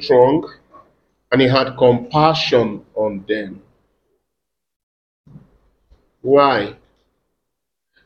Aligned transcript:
strong 0.00 0.50
and 1.32 1.40
he 1.40 1.48
had 1.48 1.76
compassion 1.76 2.84
on 2.94 3.24
them. 3.28 3.62
Why? 6.20 6.76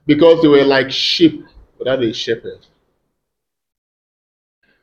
Because 0.06 0.42
they 0.42 0.48
were 0.48 0.64
like 0.64 0.90
sheep 0.90 1.45
without 1.79 2.02
a 2.02 2.12
shepherd. 2.12 2.66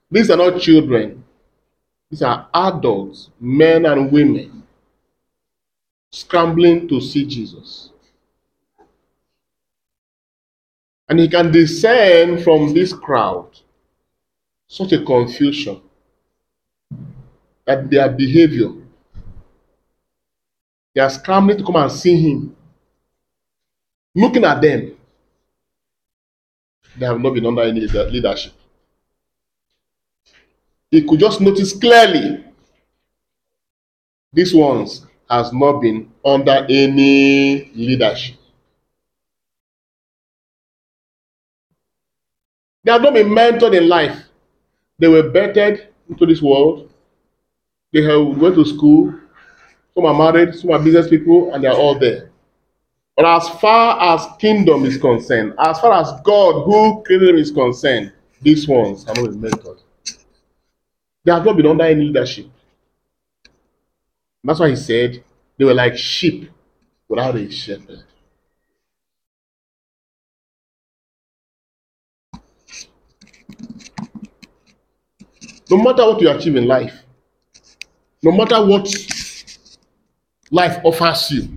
These 0.09 0.29
are 0.29 0.38
not 0.38 0.59
children, 0.59 1.23
these 2.09 2.21
are 2.21 2.49
adults, 2.54 3.30
men 3.39 3.86
and 3.86 4.12
women, 4.12 4.64
scrambling 6.12 6.89
to 6.89 7.00
see 7.00 7.26
Jesus. 7.26 7.89
And 11.08 11.20
he 11.20 11.30
can 11.30 11.52
discern 11.52 12.42
from 12.44 12.73
this 12.73 12.94
crowd 12.94 13.48
such 14.68 14.92
a 14.92 15.04
confusion 15.04 15.82
that 17.71 17.89
their 17.89 18.09
behavior, 18.09 18.69
they 20.93 21.02
are 21.02 21.09
scrambling 21.09 21.57
to 21.57 21.63
come 21.63 21.75
and 21.77 21.91
see 21.91 22.16
him. 22.16 22.55
Looking 24.16 24.43
at 24.43 24.62
them, 24.62 24.98
they 26.98 27.05
have 27.05 27.20
not 27.20 27.34
been 27.34 27.45
under 27.45 27.62
any 27.63 27.81
leadership. 27.81 28.53
He 30.89 31.02
could 31.07 31.20
just 31.20 31.39
notice 31.39 31.73
clearly 31.73 32.43
these 34.34 34.53
ones 34.53 35.05
has 35.29 35.53
not 35.53 35.79
been 35.81 36.12
under 36.26 36.65
any 36.70 37.71
leadership. 37.73 38.35
They 42.84 42.91
have 42.91 43.01
not 43.01 43.13
been 43.13 43.27
mentored 43.29 43.76
in 43.76 43.88
life. 43.88 44.23
They 44.99 45.07
were 45.07 45.29
bettered 45.29 45.88
into 46.09 46.26
this 46.27 46.41
world. 46.41 46.91
They 47.94 48.04
have 48.04 48.38
went 48.38 48.55
to 48.55 48.66
school. 48.66 49.13
Some 49.94 50.05
are 50.05 50.13
married, 50.32 50.55
some 50.55 50.72
are 50.72 50.80
business 50.80 51.10
people, 51.10 51.54
and 51.54 51.63
they 51.63 51.68
are 51.68 51.76
all 51.76 51.99
there. 51.99 52.29
But 53.15 53.26
as 53.26 53.49
far 53.60 54.15
as 54.15 54.26
kingdom 54.40 54.85
is 54.85 54.98
concerned, 54.98 55.54
as 55.60 55.79
far 55.79 55.93
as 55.93 56.12
God 56.24 56.63
who 56.63 57.04
created 57.04 57.30
them 57.30 57.38
is 57.38 57.52
concerned, 57.52 58.13
these 58.41 58.68
ones 58.68 59.04
have 59.04 59.18
not 59.18 59.32
mentored. 59.32 59.80
They 61.24 61.32
have 61.32 61.46
not 61.46 61.57
been 61.57 61.68
under 61.68 61.84
any 61.84 62.05
leadership. 62.05 62.48
That's 64.44 64.59
why 64.59 64.69
he 64.69 64.75
said 64.75 65.24
they 65.58 65.66
were 65.66 65.74
like 65.74 65.97
sheep 65.97 66.50
without 67.08 67.35
a 67.35 67.52
shepherd. 67.52 68.03
No 75.69 75.78
matter 75.78 76.06
what 76.06 76.22
you 76.22 76.30
achieve 76.30 76.56
in 76.56 76.68
life, 76.68 77.00
no 78.24 78.31
matter 78.31 78.64
what 78.66 78.88
life 80.52 80.80
offers 80.84 81.31
you, 81.31 81.50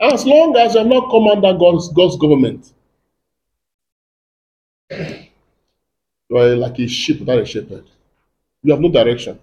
as 0.00 0.26
long 0.26 0.56
as 0.56 0.74
you're 0.74 0.84
not 0.84 1.10
come 1.10 1.28
under 1.28 1.56
God's, 1.58 1.88
God's 1.92 2.16
government, 2.16 2.72
you 4.90 6.36
are 6.36 6.56
like 6.56 6.78
a 6.78 6.86
sheep 6.86 7.20
without 7.20 7.38
a 7.38 7.44
shepherd. 7.44 7.84
You 8.62 8.72
have 8.72 8.80
no 8.80 8.90
direction. 8.90 9.38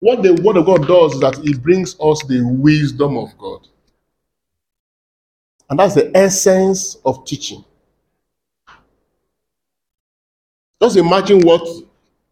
What 0.00 0.22
the 0.22 0.32
word 0.42 0.56
of 0.56 0.66
God 0.66 0.88
does 0.88 1.14
is 1.14 1.20
that 1.20 1.38
it 1.44 1.62
brings 1.62 1.94
us 2.00 2.24
the 2.26 2.42
wisdom 2.42 3.18
of 3.18 3.36
God. 3.36 3.68
And 5.68 5.78
that's 5.78 5.94
the 5.94 6.10
essence 6.16 6.96
of 7.04 7.24
teaching. 7.26 7.64
Just 10.82 10.96
imagine 10.96 11.40
what 11.40 11.66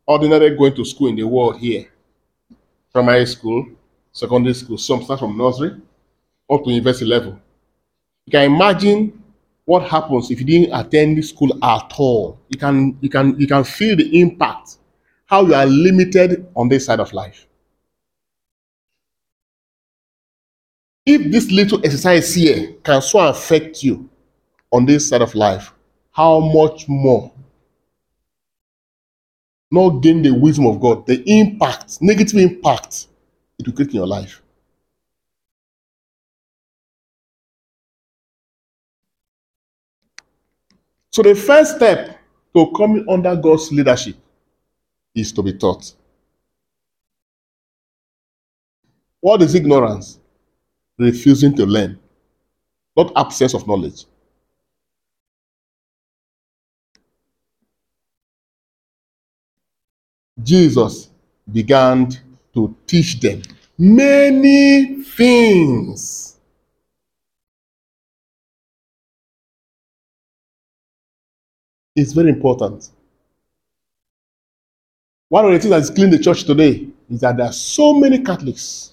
ordinary 0.06 0.56
going 0.56 0.74
to 0.74 0.84
school 0.84 1.08
in 1.08 1.16
the 1.16 1.22
world 1.24 1.58
here. 1.58 1.86
Primary 2.92 3.26
school, 3.26 3.66
secondary 4.12 4.54
school, 4.54 4.78
some 4.78 5.02
start 5.02 5.20
from 5.20 5.36
nursery 5.36 5.80
up 6.50 6.64
to 6.64 6.70
university 6.70 7.04
level. 7.04 7.38
You 8.26 8.32
can 8.32 8.52
imagine 8.52 9.22
what 9.64 9.84
happens 9.88 10.30
if 10.30 10.40
you 10.40 10.46
didn't 10.46 10.74
attend 10.74 11.22
school 11.24 11.52
at 11.62 11.92
all. 11.98 12.38
You 12.48 12.58
can 12.58 12.96
you 13.00 13.10
can 13.10 13.38
you 13.38 13.46
can 13.46 13.64
feel 13.64 13.96
the 13.96 14.20
impact, 14.20 14.78
how 15.26 15.46
you 15.46 15.54
are 15.54 15.66
limited 15.66 16.46
on 16.56 16.68
this 16.68 16.86
side 16.86 17.00
of 17.00 17.12
life. 17.12 17.46
If 21.04 21.32
this 21.32 21.50
little 21.50 21.84
exercise 21.84 22.34
here 22.34 22.74
can 22.84 23.02
so 23.02 23.18
affect 23.20 23.82
you 23.82 24.08
on 24.72 24.86
this 24.86 25.08
side 25.08 25.22
of 25.22 25.34
life, 25.34 25.72
how 26.12 26.40
much 26.40 26.88
more? 26.88 27.32
Not 29.70 30.00
gain 30.00 30.22
the 30.22 30.30
wisdom 30.30 30.66
of 30.66 30.80
God, 30.80 31.06
the 31.06 31.22
impact, 31.26 31.98
negative 32.00 32.38
impact 32.40 33.08
it 33.58 33.66
will 33.66 33.74
create 33.74 33.90
in 33.90 33.96
your 33.96 34.06
life. 34.06 34.40
So 41.10 41.22
the 41.22 41.34
first 41.34 41.76
step 41.76 42.18
to 42.54 42.72
coming 42.76 43.04
under 43.08 43.34
God's 43.36 43.70
leadership 43.72 44.16
is 45.14 45.32
to 45.32 45.42
be 45.42 45.52
taught. 45.52 45.92
What 49.20 49.42
is 49.42 49.54
ignorance? 49.54 50.20
Refusing 50.96 51.54
to 51.56 51.66
learn, 51.66 51.98
not 52.96 53.12
absence 53.16 53.54
of 53.54 53.66
knowledge. 53.66 54.04
Jesus 60.42 61.10
began 61.50 62.10
to 62.54 62.74
teach 62.86 63.20
them 63.20 63.42
many 63.76 65.02
things. 65.02 66.36
It's 71.96 72.12
very 72.12 72.30
important. 72.30 72.90
One 75.28 75.44
of 75.44 75.52
the 75.52 75.58
things 75.58 75.70
that's 75.70 75.90
killing 75.90 76.10
the 76.10 76.18
church 76.18 76.44
today 76.44 76.88
is 77.10 77.20
that 77.20 77.36
there 77.36 77.46
are 77.46 77.52
so 77.52 77.92
many 77.94 78.20
Catholics 78.20 78.92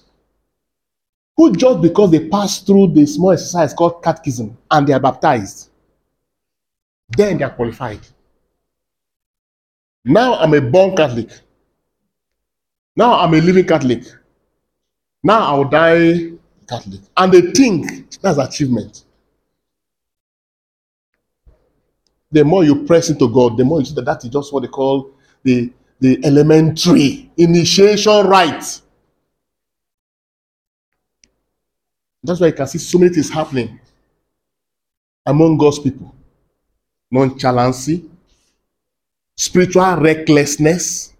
who 1.36 1.52
just 1.54 1.80
because 1.80 2.10
they 2.10 2.28
pass 2.28 2.60
through 2.60 2.88
the 2.88 3.06
small 3.06 3.32
exercise 3.32 3.72
called 3.72 4.02
catechism 4.02 4.56
and 4.70 4.86
they 4.86 4.92
are 4.92 5.00
baptized, 5.00 5.70
then 7.16 7.38
they 7.38 7.44
are 7.44 7.50
qualified. 7.50 8.00
Now 10.06 10.36
I'm 10.36 10.54
a 10.54 10.60
born 10.60 10.94
Catholic. 10.94 11.28
Now 12.94 13.18
I'm 13.18 13.34
a 13.34 13.40
living 13.40 13.66
Catholic. 13.66 14.04
Now 15.22 15.40
I'll 15.40 15.64
die 15.64 16.30
Catholic. 16.68 17.00
And 17.16 17.32
they 17.32 17.40
think 17.50 18.12
that's 18.20 18.38
achievement. 18.38 19.04
The 22.30 22.44
more 22.44 22.62
you 22.62 22.84
press 22.84 23.10
into 23.10 23.28
God, 23.28 23.56
the 23.56 23.64
more 23.64 23.80
you 23.80 23.86
see 23.86 23.94
that 23.94 24.04
that 24.04 24.24
is 24.24 24.30
just 24.30 24.52
what 24.52 24.60
they 24.60 24.68
call 24.68 25.10
the, 25.42 25.72
the 25.98 26.24
elementary 26.24 27.28
initiation 27.36 28.26
rite. 28.26 28.80
That's 32.22 32.40
why 32.40 32.48
you 32.48 32.52
can 32.52 32.66
see 32.68 32.78
so 32.78 32.98
many 32.98 33.12
things 33.12 33.30
happening 33.30 33.80
among 35.24 35.58
God's 35.58 35.80
people. 35.80 36.14
Nonchalancy, 37.12 38.08
spiritual 39.36 39.96
recklessness, 39.96 41.14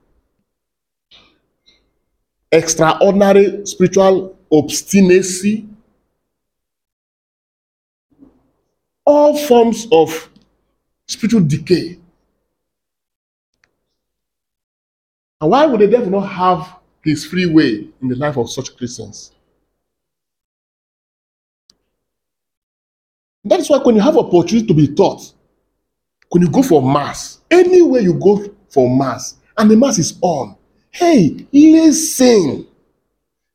extraordinary 2.51 3.67
spiritual 3.67 4.37
obstinacy, 4.51 5.69
all 9.05 9.37
forms 9.37 9.87
of 9.93 10.29
spiritual 11.07 11.43
decay. 11.43 11.99
And 15.41 15.51
why 15.51 15.67
would 15.67 15.81
the 15.81 15.87
devil 15.87 16.11
not 16.11 16.29
have 16.29 16.77
his 17.05 17.25
free 17.25 17.47
way 17.47 17.89
in 18.01 18.09
the 18.09 18.17
life 18.17 18.37
of 18.39 18.51
such 18.51 18.77
Christians? 18.77 19.33
That 23.45 23.61
is 23.61 23.71
why 23.71 23.79
when 23.79 23.95
you 23.95 24.01
have 24.01 24.17
opportunity 24.17 24.67
to 24.67 24.75
be 24.75 24.89
taught, 24.89 25.33
when 26.31 26.43
you 26.43 26.51
go 26.51 26.63
for 26.63 26.83
mass, 26.83 27.41
anywhere 27.51 28.01
you 28.01 28.15
go 28.15 28.45
for 28.69 28.95
mass, 28.95 29.37
and 29.57 29.71
the 29.71 29.77
mass 29.77 29.99
is 29.99 30.19
on, 30.21 30.57
hey, 30.91 31.47
listen. 31.53 32.67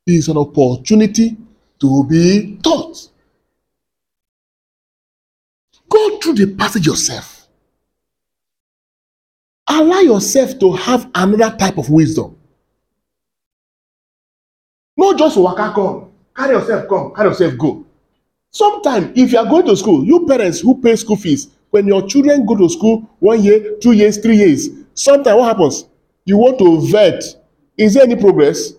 It's 0.07 0.27
an 0.27 0.37
opportunity 0.37 1.37
to 1.79 2.03
be 2.05 2.57
taught. 2.63 3.07
Go 5.89 6.19
through 6.19 6.33
the 6.33 6.55
passage 6.55 6.87
yourself. 6.87 7.47
Allow 9.67 9.99
yourself 9.99 10.57
to 10.59 10.73
have 10.73 11.09
another 11.13 11.55
type 11.57 11.77
of 11.77 11.89
wisdom. 11.89 12.35
Not 14.97 15.17
just 15.17 15.37
waka 15.37 15.71
come, 15.73 16.11
carry 16.35 16.55
yourself 16.55 16.87
come, 16.87 17.13
carry 17.13 17.29
yourself 17.29 17.57
go. 17.57 17.85
Sometimes, 18.51 19.11
if 19.15 19.31
you 19.31 19.39
are 19.39 19.45
going 19.45 19.65
to 19.65 19.77
school, 19.77 20.03
you 20.03 20.25
parents 20.27 20.59
who 20.59 20.81
pay 20.81 20.95
school 20.95 21.15
fees, 21.15 21.47
When 21.71 21.87
your 21.87 22.07
children 22.07 22.45
go 22.45 22.55
to 22.57 22.69
school 22.69 23.09
one 23.19 23.43
year, 23.43 23.77
two 23.81 23.93
years, 23.93 24.17
three 24.17 24.37
years, 24.37 24.69
sometimes 24.93 25.37
what 25.37 25.47
happens? 25.47 25.85
You 26.25 26.37
want 26.37 26.59
to 26.59 26.81
vet. 26.91 27.23
Is 27.77 27.93
there 27.95 28.03
any 28.03 28.15
progress? 28.15 28.73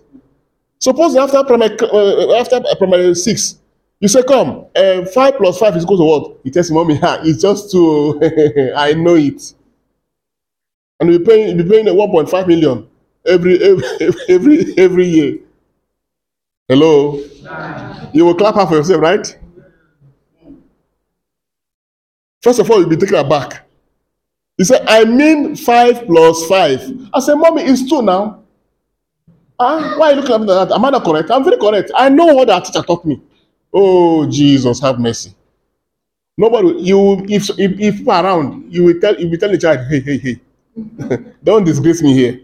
Suppose 0.79 1.15
after 1.15 1.43
primary 1.43 1.77
uh, 1.81 2.33
after 2.35 2.61
primary 2.77 3.15
six, 3.15 3.59
you 3.99 4.07
say, 4.07 4.23
"Come, 4.23 4.65
uh, 4.75 5.05
five 5.05 5.37
plus 5.37 5.57
five 5.57 5.75
is 5.77 5.83
equal 5.83 5.97
to 5.97 6.03
what?" 6.03 6.37
He 6.43 6.51
tells 6.51 6.71
"Mommy, 6.71 6.95
ha, 7.03 7.19
it's 7.23 7.41
just 7.41 7.71
to, 7.71 8.73
I 8.77 8.93
know 8.93 9.15
it." 9.15 9.53
And 10.99 11.11
you 11.11 11.19
be 11.19 11.25
paying, 11.25 11.57
you 11.57 11.63
be 11.63 11.69
paying 11.69 11.95
one 11.95 12.09
point 12.09 12.29
five 12.29 12.47
million 12.47 12.87
every 13.25 13.61
every 13.63 13.85
every 14.29 14.77
every 14.77 15.05
year. 15.07 15.39
Hello, 16.67 17.23
you 18.13 18.25
will 18.25 18.35
clap 18.35 18.55
for 18.55 18.75
yourself, 18.75 19.01
right? 19.01 19.37
First 22.43 22.59
of 22.59 22.69
all, 22.69 22.79
you'll 22.79 22.89
be 22.89 22.97
taken 22.97 23.15
aback. 23.15 23.65
He 24.57 24.65
said, 24.65 24.83
I 24.87 25.05
mean 25.05 25.55
five 25.55 26.05
plus 26.05 26.45
five. 26.45 26.81
I 27.13 27.19
said, 27.21 27.35
Mommy, 27.35 27.63
it's 27.63 27.89
two 27.89 28.01
now. 28.01 28.43
Ah, 29.57 29.95
why 29.97 30.07
are 30.07 30.15
you 30.15 30.21
looking 30.21 30.35
at 30.35 30.41
me 30.41 30.47
like 30.47 30.67
that? 30.67 30.75
Am 30.75 30.83
I 30.83 30.89
not 30.89 31.03
correct? 31.05 31.31
I'm 31.31 31.43
very 31.43 31.57
correct. 31.57 31.91
I 31.95 32.09
know 32.09 32.25
what 32.33 32.49
our 32.49 32.61
teacher 32.61 32.81
taught 32.81 33.05
me. 33.05 33.21
Oh, 33.73 34.29
Jesus, 34.29 34.79
have 34.81 34.99
mercy. 34.99 35.33
Nobody, 36.37 36.81
you, 36.81 37.25
if, 37.29 37.49
if, 37.51 37.79
if 37.79 37.97
people 37.97 38.11
around, 38.11 38.73
you 38.73 38.83
will 38.83 38.99
tell, 38.99 39.19
you 39.19 39.29
will 39.29 39.37
tell 39.37 39.51
the 39.51 39.57
child, 39.57 39.79
hey, 39.87 39.99
hey, 40.01 40.17
hey, 40.17 40.39
don't 41.43 41.63
disgrace 41.63 42.01
me 42.01 42.13
here. 42.13 42.41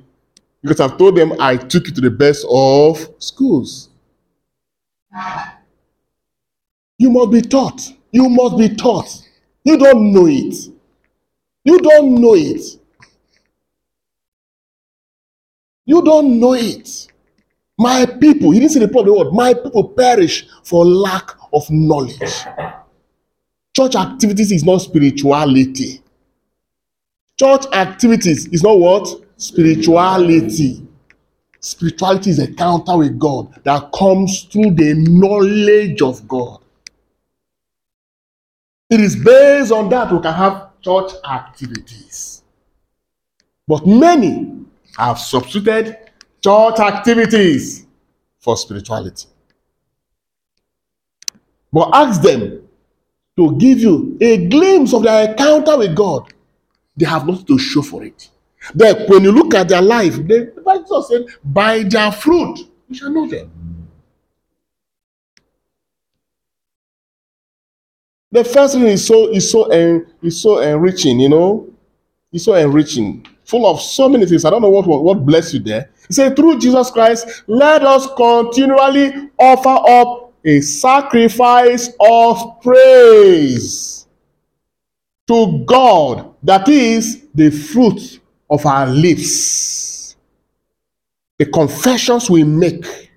Because 0.61 0.79
I've 0.79 0.97
told 0.97 1.15
them 1.17 1.33
I 1.39 1.57
took 1.57 1.87
you 1.87 1.93
to 1.93 2.01
the 2.01 2.11
best 2.11 2.45
of 2.49 3.05
schools. 3.19 3.89
You 6.97 7.09
must 7.09 7.31
be 7.31 7.41
taught. 7.41 7.81
You 8.11 8.29
must 8.29 8.57
be 8.57 8.75
taught. 8.75 9.28
You 9.63 9.77
don't 9.77 10.13
know 10.13 10.27
it. 10.27 10.55
You 11.63 11.79
don't 11.79 12.21
know 12.21 12.35
it. 12.35 12.61
You 15.85 16.01
don't 16.03 16.39
know 16.39 16.53
it. 16.53 17.07
My 17.77 18.05
people, 18.05 18.51
he 18.51 18.59
didn't 18.59 18.73
see 18.73 18.79
the 18.79 18.87
problem 18.87 19.17
word. 19.17 19.33
My 19.33 19.53
people 19.53 19.87
perish 19.87 20.47
for 20.63 20.85
lack 20.85 21.31
of 21.53 21.69
knowledge. 21.69 22.45
Church 23.75 23.95
activities 23.95 24.51
is 24.51 24.63
not 24.63 24.79
spirituality. 24.79 26.01
Church 27.39 27.65
activities 27.71 28.47
is 28.47 28.63
not 28.63 28.77
what? 28.79 29.07
Spirituality. 29.37 30.85
Spirituality 31.61 32.31
is 32.31 32.39
a 32.39 32.53
counter 32.53 32.97
with 32.97 33.17
God 33.17 33.53
that 33.63 33.91
comes 33.93 34.43
through 34.43 34.71
the 34.71 34.93
knowledge 34.95 36.01
of 36.01 36.27
God. 36.27 36.59
It 38.89 39.01
is 39.01 39.15
based 39.15 39.71
on 39.71 39.89
that 39.89 40.11
we 40.11 40.19
can 40.19 40.33
have 40.33 40.81
church 40.81 41.11
activities. 41.29 42.41
But 43.67 43.85
many 43.85 44.65
have 44.97 45.19
substituted 45.19 45.95
church 46.43 46.79
activities 46.79 47.85
for 48.39 48.57
spirituality. 48.57 49.27
But 51.71 51.91
ask 51.93 52.21
them 52.21 52.67
to 53.37 53.55
give 53.57 53.79
you 53.79 54.17
a 54.19 54.47
glimpse 54.47 54.93
of 54.93 55.03
their 55.03 55.29
encounter 55.29 55.77
with 55.77 55.95
God. 55.95 56.33
They 56.97 57.05
have 57.05 57.27
nothing 57.27 57.45
to 57.45 57.59
show 57.59 57.83
for 57.83 58.03
it. 58.03 58.29
When 58.73 59.23
you 59.23 59.31
look 59.31 59.53
at 59.53 59.69
their 59.69 59.81
life, 59.83 60.15
the 60.15 60.51
Bible 60.65 61.03
said, 61.03 61.25
By 61.43 61.83
their 61.83 62.11
fruit, 62.11 62.59
you 62.89 62.95
shall 62.95 63.11
know 63.11 63.27
them. 63.27 63.68
The 68.31 68.43
first 68.43 68.75
thing 68.75 68.85
is 68.85 69.05
so 69.05 69.29
is 69.29 69.49
so 69.49 69.65
en, 69.65 70.05
is 70.21 70.39
so 70.41 70.59
enriching, 70.59 71.19
you 71.19 71.29
know. 71.29 71.67
It's 72.31 72.45
so 72.45 72.53
enriching, 72.53 73.25
full 73.43 73.65
of 73.65 73.81
so 73.81 74.07
many 74.07 74.25
things. 74.27 74.45
I 74.45 74.51
don't 74.51 74.61
know 74.61 74.69
what 74.69 74.85
what, 74.85 75.03
what 75.03 75.25
bless 75.25 75.53
you 75.53 75.59
there. 75.59 75.89
He 76.07 76.13
said, 76.13 76.35
through 76.35 76.59
Jesus 76.59 76.91
Christ, 76.91 77.43
let 77.47 77.83
us 77.83 78.07
continually 78.15 79.29
offer 79.39 79.77
up 79.89 80.33
a 80.45 80.61
sacrifice 80.61 81.89
of 81.99 82.61
praise 82.61 84.07
to 85.29 85.63
God, 85.65 86.33
that 86.41 86.67
is 86.67 87.27
the 87.35 87.51
fruit 87.51 88.19
of 88.49 88.65
our 88.65 88.87
lips. 88.87 90.15
The 91.37 91.45
confessions 91.45 92.31
we 92.31 92.43
make, 92.43 93.11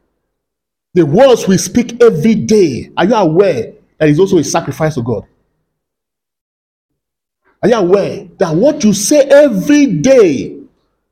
the 0.93 1.07
words 1.07 1.49
we 1.49 1.57
speak 1.57 2.03
every 2.03 2.35
day. 2.35 2.91
Are 2.99 3.07
you 3.07 3.15
aware 3.15 3.73
is 4.09 4.19
also 4.19 4.39
a 4.39 4.45
sacrifice 4.45 4.95
to 4.97 5.03
God? 5.03 5.27
Are 7.63 7.69
you 7.69 7.77
aware 7.77 8.29
that 8.39 8.55
what 8.55 8.83
you 8.83 8.93
say 8.93 9.21
every 9.21 9.87
day, 9.87 10.59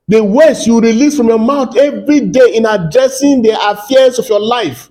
the 0.09 0.25
words 0.25 0.67
you 0.67 0.81
release 0.81 1.17
from 1.17 1.29
your 1.29 1.39
mouth 1.39 1.77
every 1.77 2.21
day 2.21 2.55
in 2.55 2.67
addressing 2.67 3.43
the 3.43 3.57
affairs 3.71 4.19
of 4.19 4.29
your 4.29 4.41
life, 4.41 4.91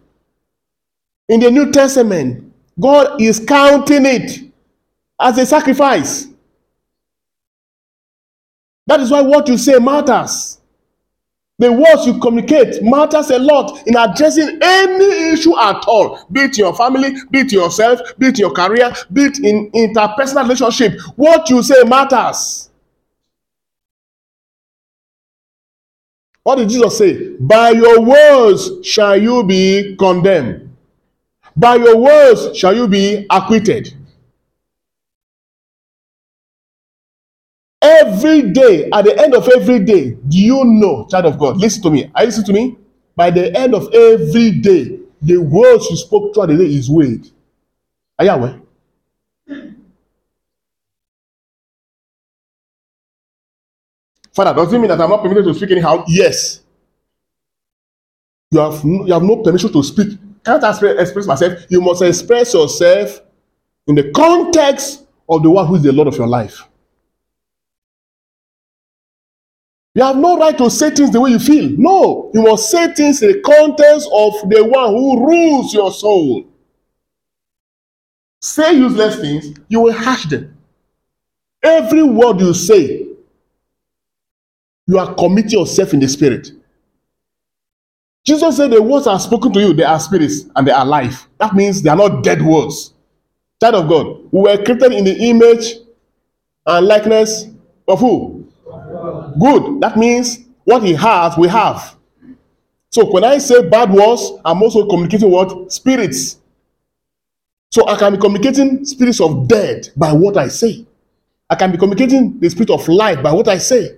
in 1.28 1.42
the 1.42 1.52
New 1.52 1.72
Testament, 1.72 2.54
God 2.80 3.22
is 3.22 3.40
counting 3.46 4.06
it 4.06 4.52
as 5.20 5.38
a 5.38 5.46
sacrifice. 5.46 6.28
That 8.88 9.02
is 9.02 9.12
why 9.12 9.22
what 9.22 9.48
you 9.48 9.58
say 9.58 9.78
matters. 9.80 10.59
The 11.60 11.72
words 11.72 12.08
you 12.08 12.18
communicate 12.20 12.82
matters 12.82 13.30
a 13.32 13.38
lot 13.38 13.86
in 13.86 13.98
addressing 13.98 14.60
any 14.62 15.34
issue 15.34 15.58
at 15.60 15.84
all, 15.88 16.26
be 16.32 16.42
it 16.42 16.58
your 16.58 16.74
family, 16.74 17.12
be 17.32 17.40
it 17.40 17.52
yourself, 17.52 18.00
be 18.18 18.28
it 18.28 18.40
your 18.40 18.52
career, 18.52 18.94
be 19.12 19.24
it 19.24 19.40
in 19.40 19.70
interpersonal 19.72 20.44
relationship. 20.44 21.00
What 21.18 21.50
you 21.50 21.62
say 21.62 21.84
matters. 21.84 22.70
What 26.44 26.56
did 26.56 26.70
Jesus 26.70 26.98
say? 26.98 27.36
By 27.38 27.72
your 27.72 28.02
words 28.02 28.88
shall 28.88 29.22
you 29.22 29.44
be 29.44 29.98
condemned. 30.00 30.74
By 31.58 31.76
your 31.76 31.98
words 31.98 32.58
shall 32.58 32.74
you 32.74 32.88
be 32.88 33.28
acquitted. 33.30 33.94
Every 37.90 38.52
day, 38.52 38.88
at 38.94 39.04
the 39.06 39.20
end 39.20 39.34
of 39.34 39.50
every 39.50 39.80
day, 39.80 40.12
do 40.12 40.38
you 40.38 40.64
know, 40.64 41.08
child 41.10 41.26
of 41.26 41.40
God? 41.40 41.58
Listen 41.58 41.82
to 41.84 41.90
me. 41.90 42.04
You 42.04 42.26
listening 42.26 42.46
to 42.46 42.54
me? 42.54 42.78
By 43.16 43.32
the 43.32 43.56
end 43.58 43.74
of 43.74 43.92
every 43.94 44.52
day, 44.52 45.00
the 45.22 45.38
words 45.38 45.90
you 45.90 45.98
spoke 45.98 46.34
throughout 46.34 46.50
the 46.50 46.58
day 46.58 46.66
is 46.66 46.88
weighed. 46.88 47.32
Are 48.20 48.26
you 48.26 48.32
aware? 48.32 48.62
Father, 54.34 54.54
does 54.54 54.72
it 54.72 54.78
mean 54.78 54.90
that 54.90 55.02
I'm 55.02 55.10
not 55.10 55.24
permitted 55.24 55.46
to 55.46 55.54
speak 55.56 55.72
anyhow? 55.72 56.04
Yes. 56.08 56.62
You 58.52 58.60
have 58.60 58.86
no, 58.86 59.06
you 59.08 59.14
have 59.14 59.24
no 59.24 59.38
permission 59.38 59.74
to 59.74 59.82
speak. 59.82 60.10
Can't 60.46 60.64
I 60.64 60.70
express 60.70 61.26
myself? 61.26 61.66
You 61.70 61.82
must 61.82 62.04
express 62.04 62.54
yourself 62.54 63.20
in 63.88 63.96
the 63.96 64.12
context 64.12 65.08
of 65.28 65.42
the 65.42 65.50
one 65.50 65.66
who 65.66 65.76
is 65.76 65.82
the 65.82 65.92
Lord 65.92 66.08
of 66.08 66.18
your 66.18 66.28
life. 66.28 66.69
You 69.96 70.04
have 70.04 70.18
no 70.18 70.38
right 70.38 70.58
to 70.58 70.70
say 70.70 70.92
things 70.92 71.12
the 71.12 71.20
way 71.20 71.32
you 71.32 71.40
feel. 71.40 71.70
No, 71.78 72.32
you 72.34 72.44
must 72.44 72.70
say 72.70 72.94
things 72.94 73.22
in 73.22 73.32
the 73.32 73.42
context 73.42 74.08
of 74.14 74.34
the 74.50 74.64
one 74.64 74.90
who 74.92 75.28
rules 75.28 75.74
your 75.74 75.92
soul. 75.92 76.46
Say 78.42 78.74
useless 78.74 79.20
things, 79.20 79.58
you 79.68 79.82
will 79.82 79.92
hash 79.94 80.26
them. 80.26 80.56
Every 81.62 82.04
word 82.04 82.40
you 82.40 82.54
say, 82.54 83.08
you 84.88 84.98
are 84.98 85.14
committing 85.16 85.60
yourself 85.60 85.94
in 85.94 86.00
the 86.00 86.08
spirit. 86.08 86.52
Jesus 88.26 88.58
said 88.58 88.72
the 88.72 88.82
words 88.82 89.08
are 89.08 89.20
spoken 89.20 89.52
to 89.54 89.60
you, 89.60 89.74
they 89.74 89.84
are 89.84 90.00
spirits 90.00 90.46
and 90.56 90.68
they 90.68 90.72
are 90.72 90.86
life. 90.86 91.28
That 91.40 91.56
means 91.56 91.82
they 91.82 91.90
are 91.90 91.96
not 91.96 92.24
dead 92.24 92.42
words. 92.42 92.94
Child 93.62 93.76
of 93.76 93.90
God, 93.90 94.30
we 94.32 94.42
were 94.42 94.64
created 94.64 94.94
in 94.94 95.04
the 95.04 95.18
image 95.18 95.74
and 96.66 96.86
likeness 96.86 97.46
of 97.88 98.00
who? 98.00 98.39
Good. 99.40 99.82
That 99.82 99.98
means 99.98 100.40
what 100.64 100.84
he 100.84 100.94
has, 100.94 101.38
we 101.38 101.48
have. 101.48 101.96
So 102.92 103.12
when 103.12 103.24
I 103.24 103.38
say 103.38 103.68
bad 103.68 103.92
words, 103.92 104.32
I'm 104.44 104.62
also 104.64 104.88
communicating 104.88 105.30
what? 105.30 105.72
Spirits. 105.72 106.38
So 107.72 107.88
I 107.88 107.98
can 107.98 108.14
be 108.14 108.20
communicating 108.20 108.84
spirits 108.86 109.22
of 109.22 109.48
dead 109.48 109.90
by 109.96 110.12
what 110.12 110.38
I 110.38 110.48
say. 110.48 110.86
I 111.50 111.56
can 111.56 111.72
be 111.72 111.78
communicating 111.78 112.40
the 112.40 112.50
spirit 112.50 112.70
of 112.70 112.88
life 112.88 113.22
by 113.22 113.32
what 113.32 113.48
I 113.48 113.58
say. 113.58 113.98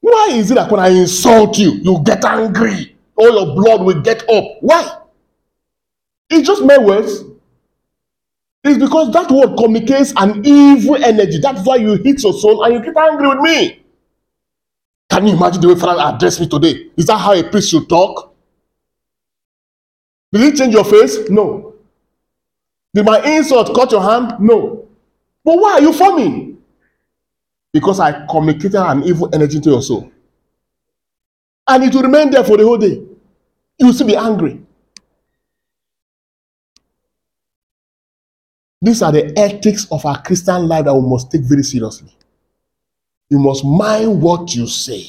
Why 0.00 0.28
is 0.32 0.50
it 0.50 0.54
that 0.54 0.70
when 0.70 0.80
I 0.80 0.88
insult 0.88 1.58
you, 1.58 1.72
you 1.74 2.02
get 2.04 2.24
angry? 2.24 2.96
All 3.14 3.32
your 3.32 3.54
blood 3.54 3.82
will 3.84 4.00
get 4.00 4.28
up. 4.28 4.44
Why? 4.60 4.98
It's 6.28 6.46
just 6.46 6.64
my 6.64 6.78
words. 6.78 7.24
It's 8.64 8.78
because 8.78 9.12
that 9.12 9.30
word 9.30 9.56
communicates 9.56 10.12
an 10.16 10.42
evil 10.44 11.02
energy. 11.02 11.38
That's 11.40 11.66
why 11.66 11.76
you 11.76 11.94
hit 11.94 12.22
your 12.22 12.32
soul 12.32 12.62
and 12.62 12.74
you 12.74 12.80
get 12.80 12.96
angry 12.96 13.28
with 13.28 13.40
me. 13.40 13.82
Can 15.10 15.26
you 15.26 15.36
imagine 15.36 15.60
the 15.60 15.68
way 15.68 15.74
Father 15.74 16.14
addressed 16.14 16.40
me 16.40 16.48
today? 16.48 16.90
Is 16.96 17.06
that 17.06 17.18
how 17.18 17.34
a 17.34 17.42
priest 17.42 17.70
should 17.70 17.88
talk? 17.88 18.34
Did 20.32 20.42
it 20.42 20.56
change 20.56 20.72
your 20.72 20.84
face? 20.84 21.28
No. 21.28 21.74
Did 22.94 23.04
my 23.04 23.20
insult 23.36 23.74
cut 23.74 23.90
your 23.90 24.02
hand? 24.02 24.36
No. 24.40 24.88
But 25.44 25.58
why 25.58 25.72
are 25.72 25.80
you 25.82 25.92
forming? 25.92 26.58
Because 27.72 28.00
I 28.00 28.26
communicated 28.26 28.80
an 28.80 29.02
evil 29.02 29.28
energy 29.34 29.60
to 29.60 29.70
your 29.70 29.82
soul. 29.82 30.10
And 31.66 31.84
it 31.84 31.94
will 31.94 32.02
remain 32.02 32.30
there 32.30 32.44
for 32.44 32.56
the 32.56 32.64
whole 32.64 32.78
day. 32.78 33.02
You 33.78 33.86
will 33.86 33.92
still 33.92 34.06
be 34.06 34.16
angry. 34.16 34.60
These 38.82 39.00
are 39.00 39.12
the 39.12 39.38
ethics 39.38 39.86
of 39.92 40.04
our 40.04 40.20
Christian 40.20 40.66
life 40.66 40.86
that 40.86 40.94
we 40.94 41.08
must 41.08 41.30
take 41.30 41.42
very 41.42 41.62
seriously. 41.62 42.12
You 43.30 43.38
must 43.38 43.64
mind 43.64 44.20
what 44.20 44.54
you 44.56 44.66
say. 44.66 45.06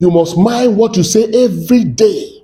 You 0.00 0.10
must 0.10 0.36
mind 0.36 0.76
what 0.76 0.96
you 0.96 1.04
say 1.04 1.24
every 1.24 1.84
day. 1.84 2.42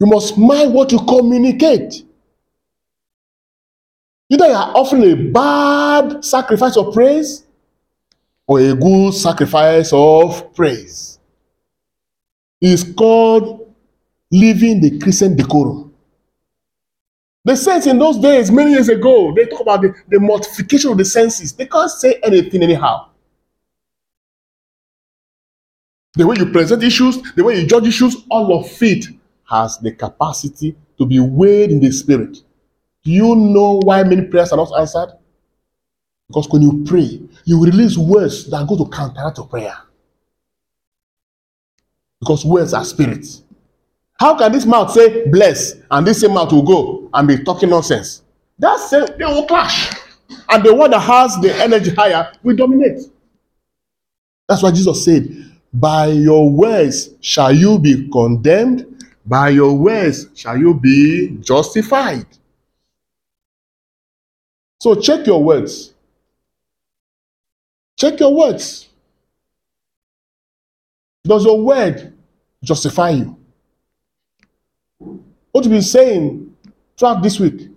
You 0.00 0.06
must 0.06 0.36
mind 0.36 0.74
what 0.74 0.90
you 0.90 0.98
communicate. 0.98 2.02
Either 4.28 4.46
you 4.48 4.52
are 4.52 4.72
offering 4.76 5.04
a 5.04 5.14
bad 5.30 6.24
sacrifice 6.24 6.76
of 6.76 6.92
praise 6.92 7.46
or 8.48 8.58
a 8.58 8.74
good 8.74 9.12
sacrifice 9.12 9.92
of 9.92 10.52
praise. 10.54 11.20
It's 12.60 12.82
called 12.82 13.72
living 14.30 14.80
the 14.80 14.98
Christian 14.98 15.36
decorum. 15.36 15.89
The 17.44 17.56
saints 17.56 17.86
in 17.86 17.98
those 17.98 18.18
days, 18.18 18.50
many 18.50 18.72
years 18.72 18.88
ago, 18.88 19.32
they 19.34 19.46
talk 19.46 19.60
about 19.60 19.82
the, 19.82 19.94
the 20.08 20.20
mortification 20.20 20.90
of 20.92 20.98
the 20.98 21.04
senses. 21.04 21.52
They 21.52 21.66
can't 21.66 21.90
say 21.90 22.20
anything 22.22 22.62
anyhow. 22.62 23.08
The 26.14 26.26
way 26.26 26.36
you 26.38 26.46
present 26.46 26.82
issues, 26.82 27.22
the 27.34 27.44
way 27.44 27.60
you 27.60 27.66
judge 27.66 27.86
issues, 27.86 28.16
all 28.30 28.58
of 28.58 28.82
it 28.82 29.06
has 29.48 29.78
the 29.78 29.92
capacity 29.92 30.76
to 30.98 31.06
be 31.06 31.18
weighed 31.18 31.70
in 31.70 31.80
the 31.80 31.90
spirit. 31.90 32.38
Do 33.04 33.10
you 33.10 33.34
know 33.34 33.80
why 33.82 34.02
many 34.02 34.26
prayers 34.26 34.52
are 34.52 34.56
not 34.56 34.78
answered? 34.78 35.16
Because 36.28 36.48
when 36.50 36.62
you 36.62 36.84
pray, 36.86 37.20
you 37.44 37.64
release 37.64 37.96
words 37.96 38.50
that 38.50 38.66
go 38.68 38.76
to 38.76 38.88
counteract 38.90 39.38
your 39.38 39.46
prayer. 39.46 39.76
Because 42.20 42.44
words 42.44 42.74
are 42.74 42.84
spirits. 42.84 43.42
How 44.20 44.36
can 44.36 44.52
this 44.52 44.66
mouth 44.66 44.90
say 44.92 45.26
bless 45.28 45.76
and 45.90 46.06
this 46.06 46.20
same 46.20 46.34
mouth 46.34 46.52
will 46.52 46.62
go 46.62 47.08
and 47.14 47.26
be 47.26 47.42
talking 47.42 47.70
nonsense? 47.70 48.22
That's 48.58 48.92
it, 48.92 49.16
they 49.16 49.24
will 49.24 49.46
clash. 49.46 49.94
And 50.50 50.62
the 50.62 50.74
one 50.74 50.90
that 50.90 51.00
has 51.00 51.40
the 51.40 51.54
energy 51.56 51.94
higher 51.94 52.30
will 52.42 52.54
dominate. 52.54 53.00
That's 54.46 54.62
why 54.62 54.72
Jesus 54.72 55.06
said, 55.06 55.26
By 55.72 56.08
your 56.08 56.50
words 56.50 57.10
shall 57.22 57.50
you 57.50 57.78
be 57.78 58.10
condemned, 58.10 59.06
by 59.24 59.48
your 59.50 59.72
words 59.74 60.26
shall 60.34 60.58
you 60.58 60.74
be 60.74 61.38
justified. 61.40 62.26
So 64.80 64.96
check 64.96 65.26
your 65.26 65.42
words. 65.42 65.94
Check 67.96 68.20
your 68.20 68.34
words. 68.34 68.90
Does 71.24 71.46
your 71.46 71.62
word 71.62 72.12
justify 72.62 73.10
you? 73.10 73.39
What 75.52 75.64
you've 75.64 75.72
been 75.72 75.82
saying 75.82 76.54
throughout 76.96 77.22
this 77.22 77.40
week, 77.40 77.68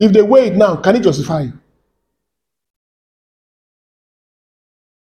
if 0.00 0.12
they 0.12 0.22
weigh 0.22 0.48
it 0.48 0.56
now, 0.56 0.76
can 0.76 0.96
it 0.96 1.02
justify 1.02 1.42
you? 1.42 1.52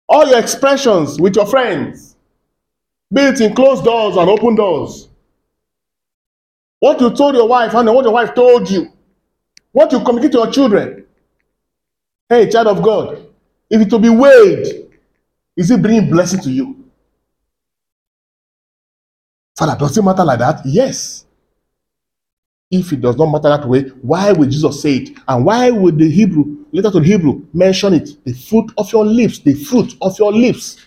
All 0.08 0.28
your 0.28 0.38
expressions 0.38 1.20
with 1.20 1.36
your 1.36 1.46
friends, 1.46 2.16
be 3.12 3.22
it 3.22 3.40
in 3.40 3.54
closed 3.54 3.84
doors 3.84 4.16
and 4.16 4.28
open 4.28 4.54
doors. 4.54 5.08
What 6.78 7.00
you 7.00 7.10
told 7.14 7.34
your 7.34 7.48
wife 7.48 7.74
and 7.74 7.88
what 7.88 8.04
your 8.04 8.12
wife 8.12 8.34
told 8.34 8.70
you. 8.70 8.88
What 9.72 9.90
you 9.90 10.00
communicate 10.00 10.32
to 10.32 10.38
your 10.38 10.50
children. 10.50 11.06
Hey, 12.28 12.48
child 12.48 12.68
of 12.68 12.82
God, 12.82 13.26
if 13.70 13.80
it 13.80 13.90
will 13.90 13.98
be 13.98 14.08
weighed, 14.08 14.90
is 15.56 15.70
it 15.70 15.82
bringing 15.82 16.10
blessing 16.10 16.40
to 16.40 16.50
you? 16.50 16.84
Father, 19.56 19.76
does 19.78 19.96
it 19.96 20.02
matter 20.02 20.24
like 20.24 20.38
that? 20.38 20.60
Yes. 20.64 21.24
If 22.75 22.93
it 22.93 23.00
does 23.00 23.16
not 23.16 23.26
matter 23.26 23.50
that 23.50 23.69
way, 23.69 23.83
why 24.02 24.33
would 24.33 24.50
Jesus 24.50 24.83
say 24.83 24.97
it? 24.97 25.19
And 25.28 25.45
why 25.45 25.71
would 25.71 25.97
the 25.97 26.11
Hebrew, 26.11 26.64
letter 26.73 26.90
to 26.90 26.99
the 26.99 27.07
Hebrew, 27.07 27.47
mention 27.52 27.95
it? 27.95 28.25
The 28.25 28.33
fruit 28.33 28.73
of 28.76 28.93
your 28.93 29.07
lips, 29.07 29.38
the 29.38 29.54
fruit 29.54 29.95
of 30.02 30.19
your 30.19 30.33
lips. 30.33 30.85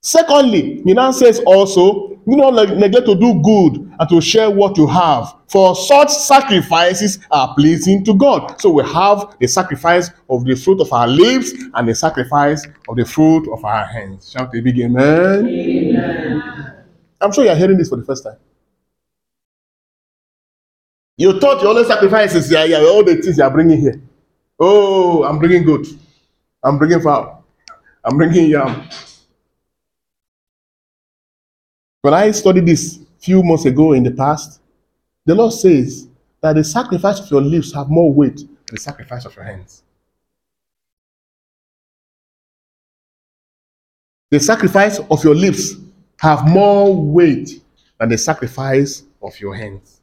Secondly, 0.00 0.82
he 0.84 0.94
now 0.94 1.10
says 1.10 1.40
also, 1.40 2.08
do 2.26 2.36
not 2.36 2.54
neglect 2.78 3.06
to 3.06 3.14
do 3.14 3.40
good 3.42 3.92
and 4.00 4.08
to 4.08 4.20
share 4.22 4.50
what 4.50 4.78
you 4.78 4.86
have, 4.86 5.34
for 5.48 5.76
such 5.76 6.10
sacrifices 6.10 7.18
are 7.30 7.54
pleasing 7.54 8.02
to 8.04 8.14
God. 8.14 8.58
So 8.58 8.70
we 8.70 8.84
have 8.84 9.36
the 9.38 9.46
sacrifice 9.46 10.10
of 10.30 10.44
the 10.46 10.56
fruit 10.56 10.80
of 10.80 10.90
our 10.94 11.06
lips 11.06 11.52
and 11.74 11.86
the 11.86 11.94
sacrifice 11.94 12.66
of 12.88 12.96
the 12.96 13.04
fruit 13.04 13.52
of 13.52 13.64
our 13.64 13.84
hands. 13.84 14.30
Shout 14.30 14.54
a 14.56 14.60
big 14.62 14.80
amen. 14.80 15.44
I'm 17.20 17.32
sure 17.32 17.44
you're 17.44 17.54
hearing 17.54 17.76
this 17.76 17.90
for 17.90 17.96
the 17.96 18.04
first 18.04 18.24
time. 18.24 18.38
You 21.18 21.40
thought 21.40 21.62
your 21.62 21.70
only 21.70 21.84
sacrifices, 21.84 22.50
yeah, 22.50 22.64
yeah, 22.64 22.78
all 22.78 23.02
the 23.02 23.16
things 23.16 23.38
you 23.38 23.44
are 23.44 23.50
bringing 23.50 23.80
here. 23.80 24.00
Oh, 24.58 25.24
I'm 25.24 25.38
bringing 25.38 25.64
good. 25.64 25.86
I'm 26.62 26.78
bringing 26.78 27.00
fowl. 27.00 27.44
I'm 28.04 28.16
bringing 28.16 28.50
yam. 28.50 28.88
When 32.02 32.14
I 32.14 32.30
studied 32.32 32.66
this 32.66 33.00
few 33.18 33.42
months 33.42 33.64
ago 33.64 33.92
in 33.92 34.02
the 34.04 34.10
past, 34.10 34.60
the 35.24 35.34
Lord 35.34 35.52
says 35.52 36.08
that 36.42 36.54
the 36.54 36.64
sacrifice 36.64 37.18
of 37.18 37.30
your 37.30 37.40
lips 37.40 37.72
have 37.72 37.88
more 37.88 38.12
weight 38.12 38.36
than 38.36 38.74
the 38.74 38.80
sacrifice 38.80 39.24
of 39.24 39.34
your 39.34 39.44
hands. 39.44 39.82
The 44.30 44.40
sacrifice 44.40 44.98
of 44.98 45.24
your 45.24 45.34
lips 45.34 45.74
have 46.20 46.46
more 46.46 46.94
weight 46.94 47.62
than 47.98 48.10
the 48.10 48.18
sacrifice 48.18 49.04
of 49.22 49.38
your 49.40 49.54
hands. 49.54 49.95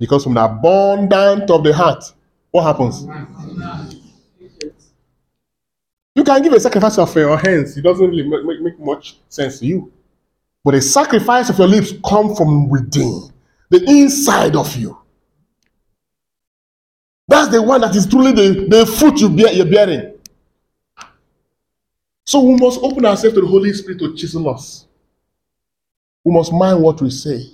Because 0.00 0.24
from 0.24 0.34
the 0.34 0.44
abundance 0.44 1.50
of 1.50 1.62
the 1.62 1.74
heart, 1.74 2.02
what 2.50 2.62
happens? 2.62 3.06
You 6.14 6.24
can 6.24 6.42
give 6.42 6.54
a 6.54 6.58
sacrifice 6.58 6.98
of 6.98 7.14
your 7.14 7.36
hands. 7.36 7.76
It 7.76 7.82
doesn't 7.82 8.08
really 8.08 8.26
make, 8.26 8.44
make, 8.44 8.60
make 8.62 8.80
much 8.80 9.18
sense 9.28 9.60
to 9.60 9.66
you. 9.66 9.92
But 10.64 10.72
the 10.72 10.80
sacrifice 10.80 11.50
of 11.50 11.58
your 11.58 11.68
lips 11.68 11.92
come 12.04 12.34
from 12.34 12.70
within, 12.70 13.30
the 13.68 13.84
inside 13.88 14.56
of 14.56 14.74
you. 14.74 14.98
That's 17.28 17.50
the 17.50 17.62
one 17.62 17.82
that 17.82 17.94
is 17.94 18.06
truly 18.06 18.32
the, 18.32 18.66
the 18.68 18.86
fruit 18.86 19.20
you 19.20 19.28
bear, 19.28 19.52
you're 19.52 19.66
bearing. 19.66 20.14
So 22.24 22.40
we 22.40 22.56
must 22.56 22.80
open 22.82 23.04
ourselves 23.04 23.34
to 23.34 23.42
the 23.42 23.46
Holy 23.46 23.72
Spirit 23.74 23.98
to 23.98 24.16
chisel 24.16 24.48
us. 24.48 24.86
We 26.24 26.32
must 26.32 26.52
mind 26.52 26.82
what 26.82 27.00
we 27.02 27.10
say. 27.10 27.50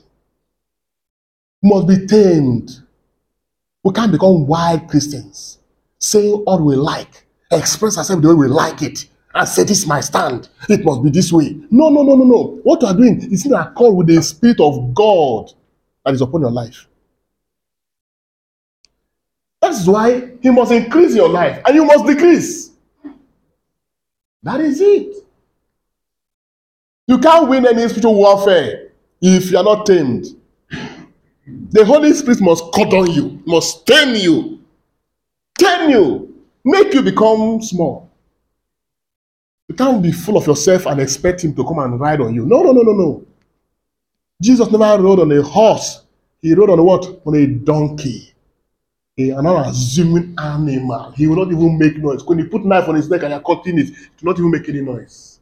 Must 1.63 1.89
be 1.89 2.07
tamed. 2.07 2.81
We 3.83 3.93
can't 3.93 4.13
become 4.13 4.47
wild 4.47 4.89
Christians, 4.89 5.59
saying 5.99 6.45
all 6.47 6.63
we 6.63 6.77
like, 6.77 7.27
express 7.53 7.97
ourselves 7.99 8.23
the 8.23 8.29
way 8.29 8.35
we 8.35 8.47
like 8.49 8.83
it, 8.83 9.07
and 9.35 9.49
say, 9.49 9.63
This 9.65 9.79
is 9.79 9.87
my 9.87 10.01
stand. 10.01 10.49
It 10.69 10.85
must 10.85 11.03
be 11.03 11.11
this 11.11 11.33
way. 11.33 11.57
No, 11.71 11.89
no, 11.89 12.03
no, 12.03 12.17
no, 12.17 12.25
no. 12.25 12.61
What 12.63 12.83
you 12.83 12.89
are 12.89 12.95
doing 12.95 13.33
is 13.33 13.47
in 13.47 13.53
accord 13.53 13.95
with 13.95 14.07
the 14.09 14.23
Spirit 14.23 14.61
of 14.61 14.95
God 14.95 15.53
that 16.05 16.15
is 16.15 16.21
upon 16.21 16.41
your 16.41 16.51
life. 16.51 16.87
That's 19.61 19.87
why 19.87 20.33
He 20.43 20.51
must 20.51 20.73
increase 20.73 21.15
your 21.15 21.29
life 21.29 21.61
and 21.67 21.75
you 21.75 21.85
must 21.85 22.07
decrease. 22.07 22.71
That 24.43 24.61
is 24.61 24.81
it. 24.81 25.17
You 27.09 27.19
can't 27.19 27.49
win 27.49 27.67
any 27.67 27.89
spiritual 27.89 28.15
warfare 28.15 28.91
if 29.21 29.51
you 29.51 29.59
are 29.59 29.65
not 29.65 29.87
tamed. 29.87 30.36
The 31.47 31.85
Holy 31.85 32.13
Spirit 32.13 32.41
must 32.41 32.65
cut 32.75 32.93
on 32.93 33.11
you, 33.11 33.41
must 33.47 33.87
tame 33.87 34.17
you, 34.17 34.61
tame 35.59 35.91
you, 35.91 36.35
make 36.65 36.93
you 36.93 37.03
become 37.03 37.63
small. 37.63 38.11
You 39.69 39.75
can't 39.75 40.03
be 40.03 40.13
full 40.13 40.37
of 40.37 40.47
yourself 40.47 40.87
and 40.87 41.01
expect 41.01 41.45
Him 41.45 41.55
to 41.55 41.65
come 41.65 41.79
and 41.79 42.01
ride 42.01 42.21
on 42.21 42.35
you. 42.35 42.47
No, 42.47 42.63
no, 42.63 42.73
no, 42.73 42.83
no, 42.83 42.93
no. 42.93 43.27
Jesus 44.41 44.71
never 44.71 45.03
rode 45.03 45.21
on 45.21 45.33
a 45.33 45.43
horse. 45.43 46.03
He 46.43 46.53
rode 46.55 46.71
on 46.71 46.85
what? 46.85 47.21
On 47.25 47.35
a 47.35 47.47
donkey. 47.47 48.33
A, 49.19 49.31
an 49.31 49.47
unassuming 49.47 50.35
animal. 50.39 51.13
He 51.13 51.27
will 51.27 51.37
not 51.37 51.53
even 51.53 51.79
make 51.79 51.97
noise. 51.97 52.25
When 52.25 52.39
you 52.39 52.49
put 52.49 52.65
knife 52.65 52.89
on 52.89 52.97
his 52.97 53.09
neck 53.09 53.23
and 53.23 53.31
you're 53.31 53.41
cutting 53.41 53.79
it, 53.79 53.89
it 53.89 54.23
will 54.23 54.33
not 54.33 54.39
even 54.39 54.51
make 54.51 54.69
any 54.69 54.83
noise. 54.83 55.41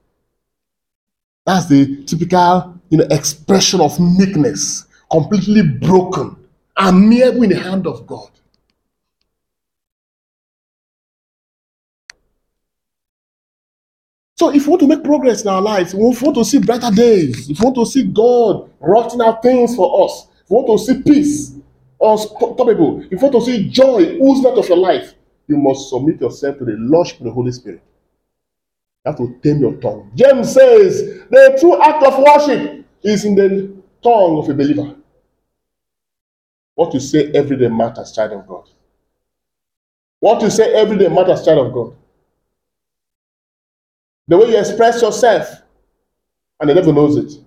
That's 1.44 1.66
the 1.66 2.04
typical 2.04 2.80
you 2.88 2.98
know, 2.98 3.06
expression 3.10 3.80
of 3.80 3.98
meekness, 3.98 4.86
completely 5.14 5.62
broken, 5.62 6.36
and 6.76 7.08
mere 7.08 7.32
in 7.32 7.48
the 7.48 7.56
hand 7.56 7.86
of 7.86 8.04
God. 8.04 8.30
So 14.36 14.52
if 14.52 14.66
we 14.66 14.70
want 14.70 14.80
to 14.80 14.88
make 14.88 15.04
progress 15.04 15.42
in 15.42 15.48
our 15.48 15.62
lives, 15.62 15.94
if 15.94 15.98
we 16.00 16.04
want 16.04 16.34
to 16.34 16.44
see 16.44 16.58
brighter 16.58 16.90
days, 16.90 17.48
if 17.48 17.60
we 17.60 17.64
want 17.64 17.76
to 17.76 17.86
see 17.86 18.02
God 18.02 18.68
writing 18.80 19.20
out 19.20 19.40
things 19.40 19.76
for 19.76 20.04
us, 20.04 20.26
if 20.42 20.50
we 20.50 20.56
want 20.56 20.80
to 20.80 20.84
see 20.84 21.00
peace 21.00 21.54
unstoppable, 22.00 23.04
if 23.04 23.12
you 23.12 23.18
want 23.18 23.34
to 23.34 23.40
see 23.42 23.68
joy 23.68 24.18
oozing 24.20 24.46
out 24.46 24.58
of 24.58 24.68
your 24.68 24.78
life, 24.78 25.14
you 25.46 25.56
must 25.56 25.90
submit 25.90 26.20
yourself 26.20 26.58
to 26.58 26.64
the 26.64 26.74
lordship 26.76 27.20
of 27.20 27.26
the 27.26 27.30
Holy 27.30 27.52
Spirit. 27.52 27.82
You 29.06 29.12
have 29.12 29.16
to 29.18 29.38
tame 29.44 29.60
your 29.60 29.74
tongue. 29.74 30.10
James 30.16 30.52
says 30.52 31.22
the 31.30 31.56
true 31.60 31.80
act 31.80 32.02
of 32.02 32.18
worship 32.18 32.84
is 33.04 33.24
in 33.24 33.36
the 33.36 33.72
tongue 34.02 34.38
of 34.38 34.48
a 34.50 34.54
believer. 34.54 34.96
What 36.74 36.92
you 36.94 37.00
say 37.00 37.30
every 37.32 37.56
day 37.56 37.68
matters, 37.68 38.12
child 38.12 38.32
of 38.32 38.46
God. 38.46 38.68
What 40.20 40.42
you 40.42 40.50
say 40.50 40.72
every 40.74 40.96
day 40.96 41.08
matters, 41.08 41.44
child 41.44 41.66
of 41.66 41.72
God. 41.72 41.94
The 44.26 44.38
way 44.38 44.48
you 44.50 44.58
express 44.58 45.02
yourself, 45.02 45.48
and 46.60 46.70
the 46.70 46.74
devil 46.74 46.92
knows 46.92 47.16
it. 47.16 47.44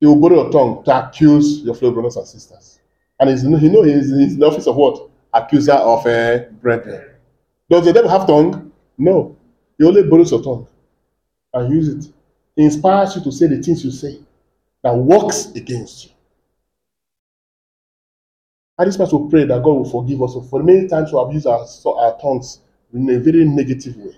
He 0.00 0.06
will 0.06 0.16
borrow 0.16 0.42
your 0.42 0.52
tongue 0.52 0.84
to 0.84 1.06
accuse 1.08 1.60
your 1.60 1.74
fellow 1.74 1.92
brothers 1.92 2.16
and 2.16 2.26
sisters. 2.26 2.80
And 3.18 3.30
he's, 3.30 3.42
he 3.42 3.68
know 3.68 3.82
he's, 3.82 4.10
he's 4.10 4.34
in 4.34 4.38
the 4.40 4.46
office 4.46 4.66
of 4.66 4.76
what? 4.76 5.08
Accuser 5.32 5.72
of 5.72 6.06
uh, 6.06 6.38
brethren. 6.60 7.10
Does 7.70 7.84
the 7.84 7.92
devil 7.92 8.10
have 8.10 8.26
tongue? 8.26 8.72
No. 8.98 9.36
He 9.78 9.84
only 9.84 10.02
borrows 10.02 10.30
your 10.30 10.42
tongue 10.42 10.66
and 11.54 11.72
use 11.72 11.88
it. 11.88 12.12
He 12.56 12.64
inspires 12.64 13.16
you 13.16 13.22
to 13.22 13.32
say 13.32 13.46
the 13.46 13.62
things 13.62 13.84
you 13.84 13.90
say 13.90 14.18
that 14.82 14.94
works 14.94 15.52
against 15.54 16.04
you. 16.06 16.10
I 18.82 18.84
just 18.84 18.98
want 18.98 19.12
to 19.12 19.28
pray 19.30 19.44
that 19.44 19.62
God 19.62 19.74
will 19.74 19.88
forgive 19.88 20.20
us 20.24 20.34
for 20.50 20.60
many 20.60 20.88
times 20.88 21.12
we 21.12 21.18
have 21.20 21.32
used 21.32 21.46
our, 21.46 21.64
our 21.86 22.18
tongues 22.20 22.58
in 22.92 23.08
a 23.10 23.20
very 23.20 23.44
negative 23.44 23.94
way. 23.96 24.16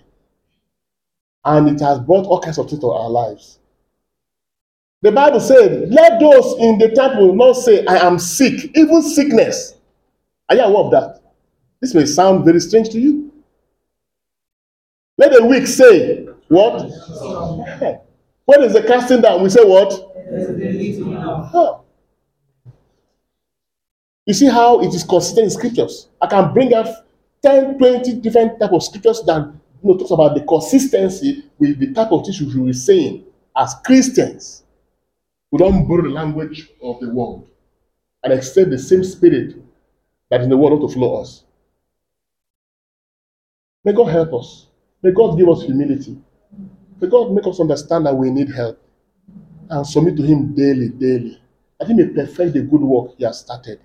And 1.45 1.69
it 1.69 1.85
has 1.85 1.99
brought 1.99 2.25
all 2.25 2.41
kinds 2.41 2.57
of 2.57 2.71
things 2.71 2.81
to 2.81 2.89
our 2.89 3.11
lives. 3.11 3.59
The 5.03 5.13
Bible 5.13 5.41
said, 5.41 5.91
Let 5.93 6.19
those 6.19 6.59
in 6.61 6.79
the 6.79 6.89
temple 6.97 7.35
not 7.35 7.57
say, 7.57 7.85
I 7.85 8.07
am 8.07 8.19
sick, 8.19 8.75
even 8.75 9.03
sickness. 9.03 9.75
Are 10.49 10.57
you 10.57 10.63
aware 10.63 10.85
of 10.85 10.91
that? 10.93 11.21
This 11.83 11.93
may 11.93 12.07
sound 12.07 12.47
very 12.47 12.61
strange 12.61 12.89
to 12.89 12.99
you. 12.99 13.35
Let 15.19 15.33
the 15.33 15.45
weak 15.45 15.67
say, 15.67 16.25
What? 16.49 16.81
When 18.47 18.63
is 18.63 18.73
the 18.73 18.83
casting 18.83 19.21
down? 19.21 19.43
We 19.43 19.51
say, 19.51 19.63
What? 19.63 19.93
Huh. 21.53 21.81
You 24.27 24.35
see 24.35 24.47
how 24.47 24.81
it 24.81 24.95
is 24.95 25.05
consistent 25.05 25.45
in 25.45 25.51
scriptures. 25.51 26.09
I 26.21 26.27
can 26.27 26.53
bring 26.53 26.73
out 26.73 26.89
10, 27.43 27.79
20 27.79 28.15
different 28.21 28.59
type 28.59 28.73
of 28.73 28.83
scriptures 28.83 29.23
that 29.27 29.53
you 29.83 29.91
know, 29.91 29.99
talks 29.99 30.11
about 30.11 30.35
the 30.35 30.45
consistency 30.45 31.45
with 31.59 31.79
the 31.79 31.93
type 31.93 32.11
of 32.11 32.25
things 32.25 32.41
we 32.41 32.59
will 32.59 32.67
be 32.67 32.73
saying 32.73 33.25
as 33.57 33.75
Christians. 33.85 34.65
We 35.51 35.59
don't 35.59 35.87
borrow 35.87 36.03
the 36.03 36.09
language 36.09 36.71
of 36.83 37.01
the 37.01 37.11
world 37.11 37.47
and 38.23 38.33
accept 38.33 38.71
the 38.71 38.79
same 38.79 39.05
spirit 39.05 39.57
that 40.31 40.41
is 40.41 40.45
in 40.45 40.51
the 40.51 40.57
world 40.57 40.81
to 40.81 40.93
flow 40.93 41.21
us. 41.21 41.45
May 43.85 43.93
God 43.93 44.07
help 44.07 44.33
us. 44.33 44.69
May 45.03 45.13
God 45.13 45.37
give 45.37 45.49
us 45.51 45.63
humility. 45.63 46.17
May 46.99 47.09
God 47.09 47.33
make 47.33 47.47
us 47.47 47.61
understand 47.61 48.07
that 48.07 48.17
we 48.17 48.31
need 48.31 48.51
help 48.51 48.81
and 49.69 49.87
submit 49.87 50.17
to 50.17 50.23
Him 50.23 50.55
daily, 50.55 50.89
daily. 50.89 51.39
I 51.81 51.85
think 51.85 51.99
may 51.99 52.07
perfect 52.07 52.55
the 52.55 52.63
good 52.63 52.81
work 52.81 53.13
He 53.19 53.25
has 53.25 53.41
started. 53.41 53.81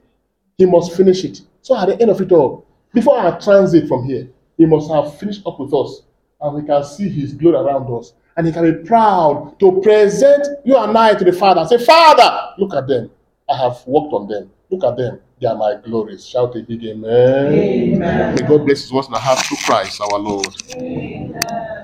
He 0.59 0.65
must 0.65 0.95
finish 0.95 1.23
it. 1.23 1.41
So 1.61 1.75
at 1.75 1.87
the 1.87 1.99
end 1.99 2.11
of 2.11 2.19
it 2.19 2.31
all, 2.33 2.65
before 2.93 3.17
our 3.17 3.39
transit 3.39 3.87
from 3.87 4.03
here, 4.03 4.29
He 4.57 4.65
must 4.65 4.91
have 4.91 5.17
finished 5.17 5.41
up 5.47 5.57
with 5.57 5.73
us 5.73 6.01
and 6.41 6.55
we 6.55 6.67
can 6.67 6.83
see 6.83 7.07
His 7.09 7.33
glory 7.33 7.55
around 7.55 7.91
us. 7.97 8.13
And 8.35 8.45
He 8.45 8.51
can 8.51 8.69
be 8.69 8.85
proud 8.85 9.55
to 9.59 9.81
present 9.81 10.45
you 10.65 10.77
and 10.77 10.95
I 10.97 11.13
to 11.13 11.23
the 11.23 11.31
Father. 11.31 11.65
Say, 11.65 11.83
Father, 11.83 12.53
look 12.57 12.75
at 12.75 12.87
them. 12.87 13.09
I 13.49 13.57
have 13.57 13.81
worked 13.87 14.13
on 14.13 14.27
them. 14.27 14.51
Look 14.69 14.83
at 14.83 14.97
them. 14.97 15.21
They 15.39 15.47
are 15.47 15.55
my 15.55 15.75
glories. 15.83 16.27
Shout 16.27 16.57
a 16.57 16.61
big 16.61 16.83
amen. 16.83 17.53
amen. 17.53 18.35
May 18.35 18.41
God 18.45 18.65
bless 18.65 18.81
His 18.81 18.91
words 18.91 19.07
and 19.07 19.15
a 19.15 19.19
half 19.19 19.45
through 19.47 19.57
Christ 19.63 20.01
our 20.01 20.19
Lord. 20.19 20.47
Amen. 20.75 21.69